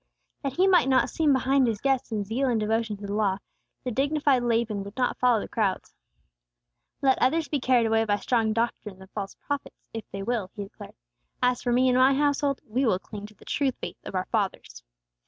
[0.41, 3.37] That he might not seem behind his guests in zeal and devotion to the Law,
[3.83, 5.93] the dignified Laban would not follow the crowds.
[7.03, 10.63] "Let others be carried away by strange doctrines and false prophets, if they will," he
[10.63, 10.95] declared;
[11.43, 14.25] "as for me and my household, we will cling to the true faith of our
[14.31, 14.81] fathers."